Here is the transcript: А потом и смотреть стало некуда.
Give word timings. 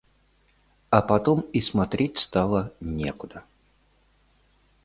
А 0.89 1.03
потом 1.03 1.41
и 1.53 1.59
смотреть 1.61 2.17
стало 2.17 2.73
некуда. 2.79 3.43